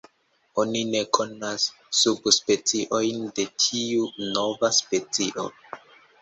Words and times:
Oni 0.61 0.79
ne 0.93 1.01
konas 1.17 1.65
subspeciojn 1.97 3.21
de 3.41 3.45
tiu 3.67 4.09
“nova” 4.39 4.73
specio. 4.81 5.47